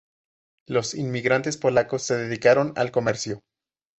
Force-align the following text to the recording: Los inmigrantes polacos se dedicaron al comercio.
Los 0.65 0.95
inmigrantes 0.95 1.57
polacos 1.57 2.01
se 2.01 2.17
dedicaron 2.17 2.73
al 2.75 2.89
comercio. 2.89 3.43